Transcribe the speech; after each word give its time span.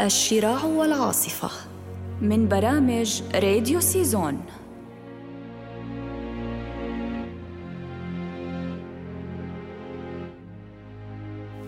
الشراع 0.00 0.64
والعاصفة 0.64 1.50
من 2.20 2.48
برامج 2.48 3.22
راديو 3.34 3.80
سيزون. 3.80 4.40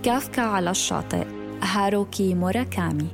كافكا 0.02 0.42
على 0.42 0.70
الشاطئ 0.70 1.26
هاروكي 1.62 2.34
موراكامي. 2.34 3.08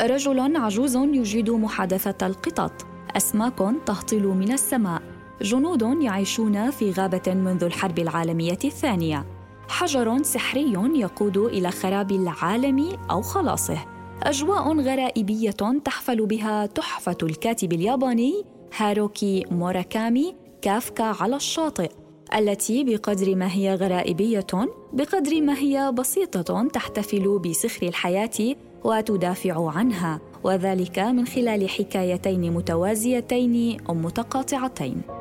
رجل 0.00 0.56
عجوز 0.56 0.96
يجيد 0.96 1.50
محادثة 1.50 2.26
القطط. 2.26 2.86
أسماك 3.16 3.58
تهطل 3.86 4.26
من 4.26 4.52
السماء. 4.52 5.02
جنود 5.42 6.02
يعيشون 6.02 6.70
في 6.70 6.92
غابة 6.92 7.34
منذ 7.34 7.64
الحرب 7.64 7.98
العالمية 7.98 8.58
الثانية. 8.64 9.35
حجر 9.68 10.22
سحري 10.22 10.72
يقود 10.96 11.36
إلى 11.36 11.70
خراب 11.70 12.12
العالم 12.12 12.98
أو 13.10 13.22
خلاصه. 13.22 13.78
أجواء 14.22 14.80
غرائبية 14.80 15.50
تحفل 15.84 16.26
بها 16.26 16.66
تحفة 16.66 17.16
الكاتب 17.22 17.72
الياباني 17.72 18.44
هاروكي 18.76 19.44
موراكامي 19.50 20.34
كافكا 20.62 21.04
على 21.04 21.36
الشاطئ 21.36 21.90
التي 22.34 22.84
بقدر 22.84 23.34
ما 23.34 23.52
هي 23.52 23.74
غرائبية 23.74 24.46
بقدر 24.92 25.40
ما 25.40 25.58
هي 25.58 25.92
بسيطة 25.94 26.68
تحتفل 26.68 27.38
بسخر 27.38 27.86
الحياة 27.86 28.56
وتدافع 28.84 29.70
عنها 29.70 30.20
وذلك 30.44 30.98
من 30.98 31.26
خلال 31.26 31.70
حكايتين 31.70 32.52
متوازيتين 32.52 33.76
متقاطعتين. 33.88 35.15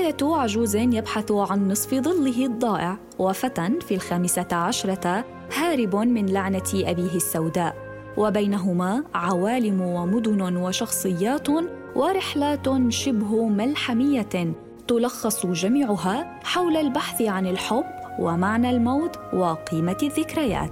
حكاية 0.00 0.34
عجوز 0.34 0.76
يبحث 0.76 1.32
عن 1.32 1.68
نصف 1.68 1.94
ظله 1.94 2.46
الضائع 2.46 2.98
وفتى 3.18 3.70
في 3.80 3.94
الخامسة 3.94 4.46
عشرة 4.52 5.24
هارب 5.54 5.96
من 5.96 6.26
لعنة 6.26 6.70
أبيه 6.74 7.14
السوداء. 7.14 7.76
وبينهما 8.16 9.04
عوالم 9.14 9.80
ومدن 9.80 10.56
وشخصيات 10.56 11.48
ورحلات 11.96 12.68
شبه 12.88 13.48
ملحمية 13.48 14.54
تلخص 14.88 15.46
جميعها 15.46 16.40
حول 16.44 16.76
البحث 16.76 17.22
عن 17.22 17.46
الحب 17.46 17.84
ومعنى 18.18 18.70
الموت 18.70 19.16
وقيمة 19.32 19.98
الذكريات. 20.02 20.70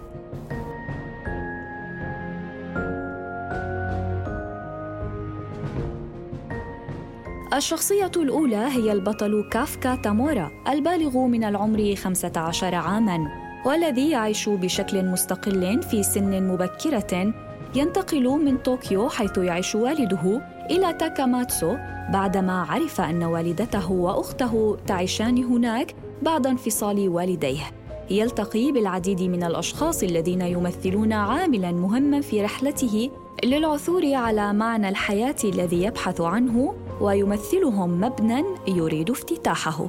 الشخصية 7.58 8.10
الأولى 8.16 8.56
هي 8.56 8.92
البطل 8.92 9.48
كافكا 9.50 9.94
تامورا 9.94 10.50
البالغ 10.68 11.18
من 11.18 11.44
العمر 11.44 11.94
15 11.94 12.74
عاماً 12.74 13.48
والذي 13.66 14.10
يعيش 14.10 14.48
بشكل 14.48 15.04
مستقل 15.04 15.82
في 15.82 16.02
سن 16.02 16.42
مبكرة 16.42 17.34
ينتقل 17.74 18.28
من 18.28 18.56
طوكيو 18.58 19.08
حيث 19.08 19.38
يعيش 19.38 19.74
والده 19.74 20.42
إلى 20.70 20.92
تاكاماتسو 20.92 21.76
بعدما 22.12 22.62
عرف 22.62 23.00
أن 23.00 23.22
والدته 23.22 23.92
وأخته 23.92 24.76
تعيشان 24.86 25.44
هناك 25.44 25.94
بعد 26.22 26.46
انفصال 26.46 27.08
والديه. 27.08 27.70
يلتقي 28.10 28.72
بالعديد 28.72 29.22
من 29.22 29.44
الأشخاص 29.44 30.02
الذين 30.02 30.40
يمثلون 30.40 31.12
عاملا 31.12 31.72
مهما 31.72 32.20
في 32.20 32.42
رحلته 32.42 33.10
للعثور 33.44 34.14
على 34.14 34.52
معنى 34.52 34.88
الحياة 34.88 35.36
الذي 35.44 35.82
يبحث 35.82 36.20
عنه 36.20 36.74
ويمثلهم 37.00 38.00
مبنى 38.00 38.44
يريد 38.68 39.10
افتتاحه. 39.10 39.86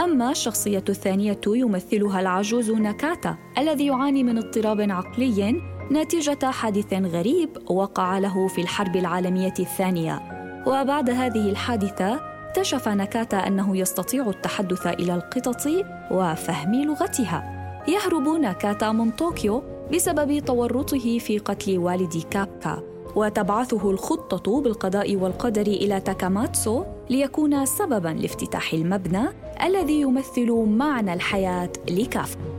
أما 0.00 0.30
الشخصية 0.30 0.84
الثانية 0.88 1.40
يمثلها 1.46 2.20
العجوز 2.20 2.70
ناكاتا 2.70 3.36
الذي 3.58 3.86
يعاني 3.86 4.24
من 4.24 4.38
اضطراب 4.38 4.80
عقلي 4.80 5.60
نتيجة 5.92 6.50
حادث 6.50 6.92
غريب 6.92 7.50
وقع 7.70 8.18
له 8.18 8.48
في 8.48 8.60
الحرب 8.60 8.96
العالمية 8.96 9.54
الثانية. 9.58 10.20
وبعد 10.66 11.10
هذه 11.10 11.50
الحادثة 11.50 12.20
اكتشف 12.48 12.88
ناكاتا 12.88 13.36
أنه 13.36 13.76
يستطيع 13.76 14.28
التحدث 14.28 14.86
إلى 14.86 15.14
القطط 15.14 15.66
وفهم 16.10 16.74
لغتها. 16.74 17.55
يهرب 17.88 18.28
ناكاتا 18.28 18.92
من 18.92 19.10
طوكيو 19.10 19.62
بسبب 19.92 20.38
تورطه 20.38 21.18
في 21.18 21.38
قتل 21.38 21.78
والد 21.78 22.22
كابكا 22.30 22.82
وتبعثه 23.16 23.90
الخطة 23.90 24.60
بالقضاء 24.60 25.16
والقدر 25.16 25.66
إلى 25.66 26.00
تاكاماتسو 26.00 26.84
ليكون 27.10 27.66
سببا 27.66 28.08
لافتتاح 28.08 28.72
المبنى 28.72 29.28
الذي 29.64 30.00
يمثل 30.00 30.52
معنى 30.52 31.14
الحياة 31.14 31.72
لكافكا 31.90 32.55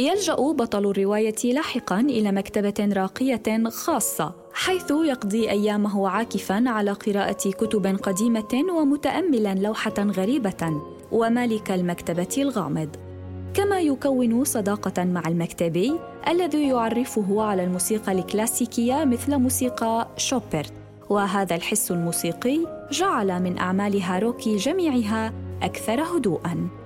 يلجأ 0.00 0.34
بطل 0.34 0.90
الرواية 0.90 1.52
لاحقا 1.52 2.00
إلى 2.00 2.32
مكتبة 2.32 2.88
راقية 2.92 3.68
خاصة 3.68 4.34
حيث 4.52 4.90
يقضي 4.90 5.50
أيامه 5.50 6.08
عاكفا 6.08 6.64
على 6.66 6.92
قراءة 6.92 7.50
كتب 7.50 7.86
قديمة 7.86 8.64
ومتاملا 8.76 9.54
لوحة 9.54 9.94
غريبة 9.98 10.82
ومالك 11.12 11.70
المكتبة 11.70 12.28
الغامض. 12.38 12.88
كما 13.54 13.80
يكون 13.80 14.44
صداقة 14.44 15.04
مع 15.04 15.22
المكتبي 15.28 15.92
الذي 16.28 16.68
يعرفه 16.68 17.42
على 17.42 17.64
الموسيقى 17.64 18.12
الكلاسيكية 18.12 19.04
مثل 19.04 19.36
موسيقى 19.36 20.08
شوبرت. 20.16 20.72
وهذا 21.10 21.56
الحس 21.56 21.90
الموسيقي 21.90 22.58
جعل 22.92 23.42
من 23.42 23.58
اعمال 23.58 24.02
هاروكي 24.02 24.56
جميعها 24.56 25.32
أكثر 25.62 26.02
هدوءا. 26.02 26.79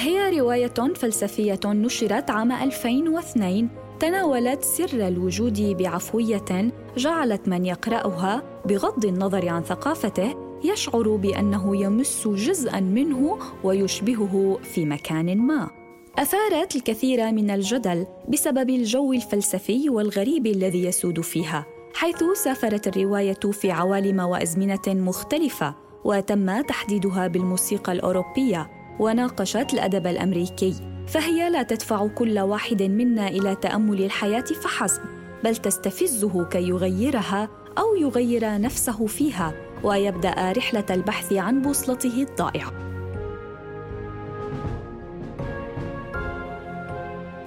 هي 0.00 0.40
رواية 0.40 0.94
فلسفية 0.94 1.60
نشرت 1.64 2.30
عام 2.30 2.52
2002 2.52 3.68
تناولت 4.00 4.64
سر 4.64 5.08
الوجود 5.08 5.60
بعفوية 5.60 6.72
جعلت 6.96 7.48
من 7.48 7.66
يقرأها 7.66 8.42
بغض 8.64 9.04
النظر 9.04 9.48
عن 9.48 9.62
ثقافته 9.62 10.34
يشعر 10.64 11.16
بأنه 11.16 11.76
يمس 11.76 12.28
جزءا 12.28 12.80
منه 12.80 13.38
ويشبهه 13.64 14.58
في 14.62 14.84
مكان 14.84 15.38
ما. 15.38 15.70
أثارت 16.18 16.76
الكثير 16.76 17.32
من 17.32 17.50
الجدل 17.50 18.06
بسبب 18.28 18.70
الجو 18.70 19.12
الفلسفي 19.12 19.90
والغريب 19.90 20.46
الذي 20.46 20.84
يسود 20.84 21.20
فيها، 21.20 21.66
حيث 21.94 22.24
سافرت 22.44 22.88
الرواية 22.88 23.40
في 23.52 23.70
عوالم 23.70 24.20
وأزمنة 24.20 24.86
مختلفة، 24.88 25.74
وتم 26.04 26.60
تحديدها 26.60 27.26
بالموسيقى 27.26 27.92
الأوروبية 27.92 28.79
وناقشت 29.00 29.74
الأدب 29.74 30.06
الأمريكي 30.06 30.74
فهي 31.06 31.50
لا 31.50 31.62
تدفع 31.62 32.06
كل 32.06 32.38
واحد 32.38 32.82
منا 32.82 33.28
إلى 33.28 33.54
تأمل 33.54 34.04
الحياة 34.04 34.40
فحسب 34.40 35.02
بل 35.44 35.56
تستفزه 35.56 36.44
كي 36.44 36.68
يغيرها 36.68 37.48
أو 37.78 37.94
يغير 37.94 38.60
نفسه 38.60 39.06
فيها 39.06 39.52
ويبدأ 39.84 40.52
رحلة 40.52 40.84
البحث 40.90 41.32
عن 41.32 41.62
بوصلته 41.62 42.26
الضائعة. 42.30 42.72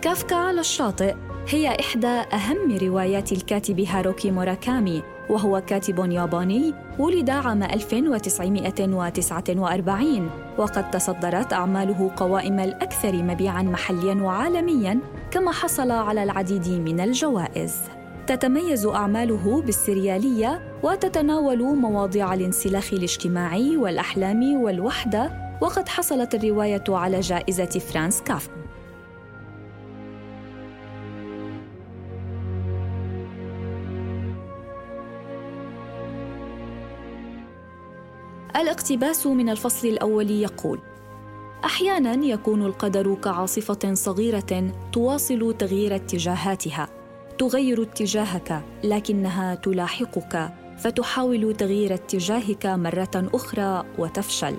كافكا 0.02 0.36
على 0.36 0.60
الشاطئ. 0.60 1.16
هي 1.50 1.80
إحدى 1.80 2.08
أهم 2.08 2.78
روايات 2.82 3.32
الكاتب 3.32 3.80
هاروكي 3.80 4.32
موراكامي 4.32 5.04
وهو 5.30 5.62
كاتب 5.62 6.12
ياباني 6.12 6.74
ولد 7.00 7.30
عام 7.30 7.64
1949 7.64 10.30
وقد 10.58 10.92
تصدرت 10.92 11.54
أعماله 11.54 12.12
قوائم 12.18 12.60
الأكثر 12.60 13.24
مبيعاً 13.24 13.64
محلياً 13.64 14.16
وعالمياً 14.16 15.00
كما 15.32 15.52
حصل 15.52 15.92
على 15.92 16.24
العديد 16.24 16.68
من 16.68 17.00
الجوائز. 17.00 17.76
تتميز 18.28 18.86
أعماله 18.86 19.62
بالسريالية 19.62 20.62
وتتناول 20.84 21.76
مواضيع 21.76 22.34
الانسلاخ 22.34 22.94
الاجتماعي 22.94 23.78
والأحلام 23.78 24.62
والوحدة 24.62 25.32
وقد 25.62 25.90
حصلت 25.90 26.36
الرواية 26.36 26.84
على 26.90 27.20
جائزة 27.20 27.66
فرانس 27.66 28.22
كافكا 28.22 28.63
الاقتباس 38.64 39.28
من 39.28 39.50
الفصل 39.50 39.88
الأول 39.88 40.32
يقول: 40.32 40.80
أحيانا 41.66 42.26
يكون 42.26 42.66
القدر 42.66 43.16
كعاصفة 43.16 43.94
صغيرة 43.94 44.72
تواصل 44.92 45.56
تغيير 45.58 45.96
اتجاهاتها 45.96 46.90
تغير 47.38 47.82
اتجاهك 47.82 48.64
لكنها 48.84 49.56
تلاحقك 49.56 50.54
فتحاول 50.78 51.54
تغيير 51.54 51.94
اتجاهك 51.94 52.66
مرة 52.66 53.30
أخرى 53.34 53.86
وتفشل. 54.00 54.56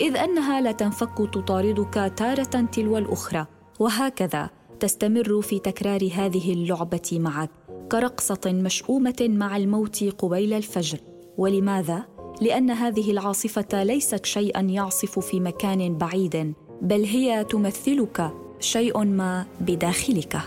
إذ 0.00 0.16
أنها 0.16 0.60
لا 0.60 0.72
تنفك 0.72 1.18
تطاردك 1.32 2.12
تارة 2.16 2.68
تلو 2.72 2.98
الأخرى. 2.98 3.46
وهكذا 3.78 4.50
تستمر 4.80 5.40
في 5.42 5.58
تكرار 5.58 6.10
هذه 6.14 6.52
اللعبة 6.52 7.10
معك 7.12 7.50
كرقصة 7.92 8.40
مشؤومة 8.46 9.16
مع 9.20 9.56
الموت 9.56 10.04
قبيل 10.18 10.52
الفجر. 10.52 10.98
ولماذا؟ 11.38 12.13
لأن 12.40 12.70
هذه 12.70 13.10
العاصفة 13.10 13.82
ليست 13.82 14.26
شيئا 14.26 14.60
يعصف 14.60 15.18
في 15.18 15.40
مكان 15.40 15.98
بعيد 15.98 16.54
بل 16.82 17.04
هي 17.04 17.44
تمثلك 17.44 18.30
شيء 18.60 19.04
ما 19.04 19.46
بداخلك. 19.60 20.40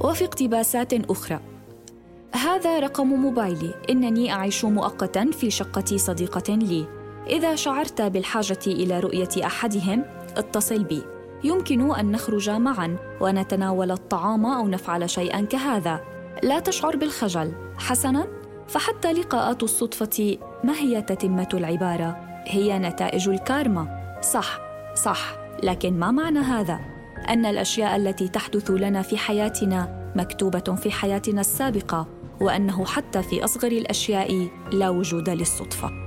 وفي 0.00 0.24
اقتباسات 0.24 1.10
أخرى. 1.10 1.40
هذا 2.32 2.78
رقم 2.78 3.06
موبايلي. 3.06 3.74
إنني 3.90 4.32
أعيش 4.32 4.64
مؤقتا 4.64 5.30
في 5.30 5.50
شقة 5.50 5.96
صديقة 5.96 6.54
لي. 6.54 6.86
إذا 7.26 7.54
شعرت 7.54 8.02
بالحاجة 8.02 8.58
إلى 8.66 9.00
رؤية 9.00 9.46
أحدهم 9.46 10.04
اتصل 10.36 10.84
بي. 10.84 11.11
يمكن 11.44 11.94
أن 11.94 12.12
نخرج 12.12 12.50
معا 12.50 12.96
ونتناول 13.20 13.90
الطعام 13.90 14.46
أو 14.46 14.68
نفعل 14.68 15.10
شيئا 15.10 15.40
كهذا. 15.40 16.00
لا 16.42 16.60
تشعر 16.60 16.96
بالخجل. 16.96 17.52
حسنا. 17.78 18.26
فحتى 18.68 19.12
لقاءات 19.12 19.62
الصدفة 19.62 20.38
ما 20.64 20.72
هي 20.72 21.02
تتمة 21.02 21.48
العبارة؟ 21.54 22.16
هي 22.46 22.78
نتائج 22.78 23.28
الكارما. 23.28 23.88
صح. 24.22 24.58
صح. 24.94 25.36
لكن 25.62 25.98
ما 25.98 26.10
معنى 26.10 26.38
هذا؟ 26.38 26.80
أن 27.28 27.46
الأشياء 27.46 27.96
التي 27.96 28.28
تحدث 28.28 28.70
لنا 28.70 29.02
في 29.02 29.16
حياتنا 29.16 30.12
مكتوبة 30.16 30.74
في 30.74 30.90
حياتنا 30.90 31.40
السابقة 31.40 32.06
وأنه 32.40 32.84
حتى 32.84 33.22
في 33.22 33.44
أصغر 33.44 33.72
الأشياء 33.72 34.48
لا 34.72 34.88
وجود 34.88 35.30
للصدفة. 35.30 36.01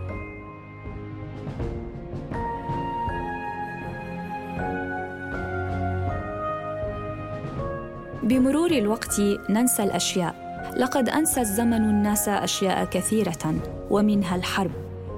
بمرور 8.26 8.72
الوقت 8.72 9.22
ننسى 9.50 9.84
الأشياء. 9.84 10.36
لقد 10.78 11.10
أنسى 11.10 11.42
الزمن 11.42 11.74
الناس 11.74 12.30
أشياء 12.30 12.86
كثيرة 12.86 13.56
ومنها 13.92 14.36
الحرب. 14.36 14.72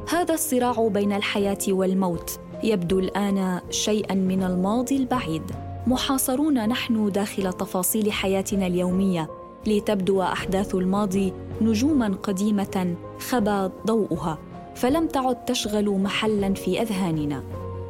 هذا 0.09 0.33
الصراع 0.33 0.87
بين 0.87 1.13
الحياة 1.13 1.57
والموت. 1.69 2.39
يبدو 2.63 2.99
الآن 2.99 3.59
شيئا 3.69 4.15
من 4.15 4.43
الماضي 4.43 4.95
البعيد. 4.95 5.41
محاصرون 5.87 6.67
نحن 6.67 7.11
داخل 7.11 7.53
تفاصيل 7.53 8.11
حياتنا 8.11 8.67
اليومية 8.67 9.29
لتبدو 9.67 10.21
أحداث 10.21 10.75
الماضي 10.75 11.33
نجوما 11.61 12.15
قديمة 12.23 12.95
خبا 13.19 13.71
ضوءها 13.85 14.37
فلم 14.75 15.07
تعد 15.07 15.45
تشغل 15.45 15.89
محلا 15.89 16.53
في 16.53 16.81
أذهاننا. 16.81 17.43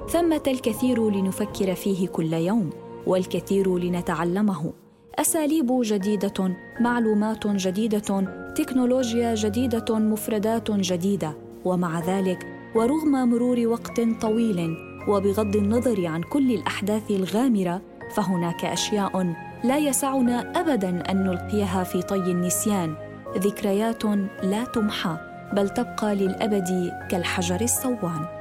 ثمة 0.09 0.43
الكثير 0.47 1.09
لنفكر 1.09 1.75
فيه 1.75 2.07
كل 2.07 2.33
يوم 2.33 2.69
والكثير 3.07 3.77
لنتعلمه. 3.77 4.73
أساليب 5.19 5.81
جديدة 5.81 6.55
معلومات 6.79 7.47
جديدة 7.47 8.27
تكنولوجيا 8.55 9.35
جديدة 9.35 9.99
مفردات 9.99 10.71
جديدة. 10.71 11.33
ومع 11.65 11.99
ذلك 11.99 12.47
ورغم 12.75 13.29
مرور 13.29 13.67
وقت 13.67 14.01
طويل 14.21 14.77
وبغض 15.07 15.55
النظر 15.55 16.05
عن 16.05 16.21
كل 16.21 16.51
الأحداث 16.51 17.11
الغامرة 17.11 17.81
فهناك 18.15 18.65
أشياء 18.65 19.33
لا 19.63 19.77
يسعنا 19.77 20.59
ابدا 20.59 21.11
أن 21.11 21.23
نلقيها 21.23 21.83
في 21.83 22.01
طي 22.01 22.31
النسيان. 22.31 22.95
ذكريات 23.37 24.05
لا 24.43 24.63
تمحى 24.63 25.17
بل 25.53 25.69
تبقى 25.69 26.15
للأبد 26.15 26.91
كالحجر 27.09 27.61
الصوان. 27.61 28.36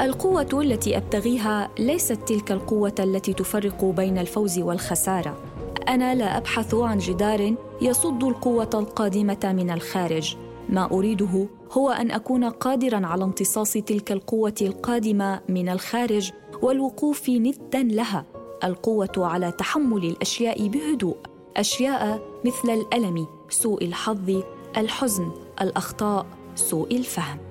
القوة 0.00 0.48
التي 0.52 0.96
أبتغيها 0.96 1.70
ليست 1.78 2.12
تلك 2.12 2.52
القوة 2.52 2.94
التي 2.98 3.32
تفرق 3.32 3.84
بين 3.84 4.18
الفوز 4.18 4.58
والخسارة. 4.58 5.36
أنا 5.88 6.14
لا 6.14 6.36
أبحث 6.36 6.74
عن 6.74 6.98
جدار 6.98 7.54
يصد 7.82 8.24
القوة 8.24 8.70
القادمة 8.74 9.38
من 9.44 9.70
الخارج. 9.70 10.36
ما 10.68 10.90
أريده 10.92 11.46
هو 11.72 11.90
أن 11.90 12.10
أكون 12.10 12.44
قادرا 12.44 13.06
على 13.06 13.24
امتصاص 13.24 13.72
تلك 13.72 14.12
القوة 14.12 14.54
القادمة 14.62 15.40
من 15.48 15.68
الخارج 15.68 16.32
والوقوف 16.62 17.28
ندا 17.28 17.82
لها. 17.82 18.24
القوة 18.64 19.12
على 19.16 19.52
تحمل 19.52 20.04
الأشياء 20.04 20.68
بهدوء 20.68 21.16
أشياء 21.56 22.22
مثل 22.44 22.70
الألم 22.70 23.26
سوء 23.48 23.84
الحظ 23.84 24.42
الحزن 24.76 25.30
الأخطاء 25.60 26.26
سوء 26.54 26.96
الفهم. 26.96 27.49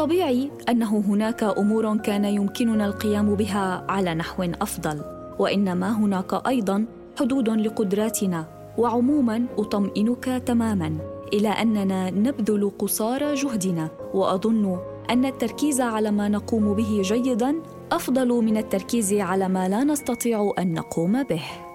الطبيعي 0.00 0.50
أنه 0.68 0.98
هناك 1.08 1.42
أمور 1.42 1.96
كان 1.96 2.24
يمكننا 2.24 2.86
القيام 2.86 3.34
بها 3.34 3.84
على 3.88 4.14
نحو 4.14 4.42
أفضل 4.42 5.00
وإنما 5.38 5.90
هناك 5.90 6.46
أيضا 6.46 6.86
حدود 7.18 7.48
لقدراتنا 7.48 8.46
وعموما 8.78 9.46
أطمئنك 9.58 10.42
تماما 10.46 10.98
إلى 11.32 11.48
أننا 11.48 12.10
نبذل 12.10 12.72
قصارى 12.78 13.34
جهدنا 13.34 13.88
وأظن 14.14 14.78
أن 15.10 15.24
التركيز 15.24 15.80
على 15.80 16.10
ما 16.10 16.28
نقوم 16.28 16.74
به 16.74 17.02
جيدا 17.04 17.54
أفضل 17.92 18.28
من 18.28 18.56
التركيز 18.56 19.12
على 19.12 19.48
ما 19.48 19.68
لا 19.68 19.84
نستطيع 19.84 20.52
أن 20.58 20.72
نقوم 20.74 21.22
به. 21.22 21.69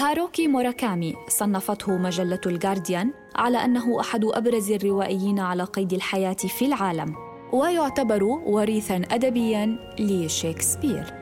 هاروكي 0.00 0.48
موراكامي 0.48 1.14
صنفته 1.28 1.96
مجلة 1.96 2.40
الجارديان 2.46 3.12
على 3.36 3.64
أنه 3.64 4.00
أحد 4.00 4.24
أبرز 4.24 4.70
الروائيين 4.70 5.38
على 5.38 5.64
قيد 5.64 5.92
الحياة 5.92 6.32
في 6.32 6.66
العالم 6.66 7.14
ويعتبر 7.52 8.24
وريثا 8.24 9.02
أدبيا 9.10 9.94
لشيكسبير. 9.98 11.19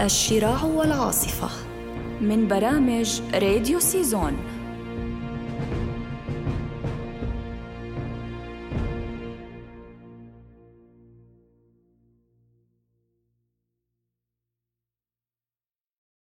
الشراع 0.00 0.64
والعاصفة 0.64 1.48
من 2.20 2.48
برامج 2.48 3.20
راديو 3.34 3.80
سيزون. 3.80 4.36